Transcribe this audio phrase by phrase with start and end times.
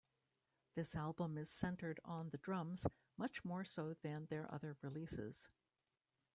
[0.73, 5.51] This album is centred on the drums, much more so than their other releases.